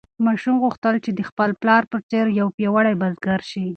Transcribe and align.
ماشوم 0.25 0.55
غوښتل 0.63 0.95
چې 1.05 1.11
د 1.13 1.21
خپل 1.29 1.49
پلار 1.61 1.83
په 1.91 1.97
څېر 2.09 2.25
یو 2.39 2.47
پیاوړی 2.57 2.93
بزګر 3.01 3.41
شي. 3.51 3.65